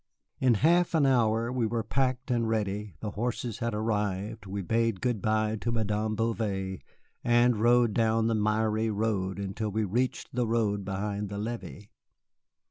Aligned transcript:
In 0.39 0.55
half 0.55 0.95
an 0.95 1.05
hour 1.05 1.51
we 1.51 1.67
were 1.67 1.83
packed 1.83 2.31
and 2.31 2.49
ready, 2.49 2.95
the 3.01 3.11
horses 3.11 3.59
had 3.59 3.75
arrived, 3.75 4.47
we 4.47 4.63
bade 4.63 4.99
good 4.99 5.21
by 5.21 5.57
to 5.57 5.71
Madame 5.71 6.15
Bouvet 6.15 6.81
and 7.23 7.57
rode 7.57 7.93
down 7.93 8.25
the 8.25 8.33
miry 8.33 8.87
street 8.89 9.37
until 9.37 9.69
we 9.69 9.83
reached 9.83 10.33
the 10.33 10.47
road 10.47 10.83
behind 10.83 11.29
the 11.29 11.37
levee. 11.37 11.91